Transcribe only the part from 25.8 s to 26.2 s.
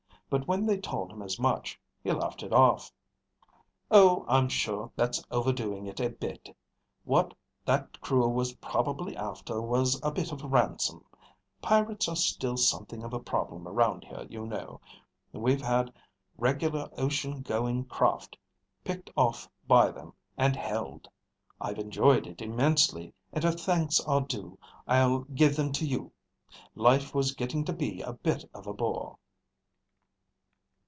you.